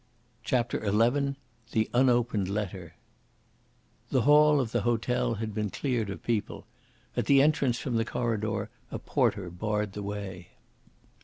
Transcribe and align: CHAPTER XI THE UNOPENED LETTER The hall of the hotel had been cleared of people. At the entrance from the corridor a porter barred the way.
CHAPTER 0.43 0.79
XI 0.83 1.35
THE 1.73 1.87
UNOPENED 1.93 2.49
LETTER 2.49 2.95
The 4.09 4.23
hall 4.23 4.59
of 4.59 4.71
the 4.71 4.81
hotel 4.81 5.35
had 5.35 5.53
been 5.53 5.69
cleared 5.69 6.09
of 6.09 6.23
people. 6.23 6.65
At 7.15 7.27
the 7.27 7.39
entrance 7.39 7.77
from 7.77 7.97
the 7.97 8.03
corridor 8.03 8.71
a 8.89 8.97
porter 8.97 9.51
barred 9.51 9.93
the 9.93 10.01
way. 10.01 10.47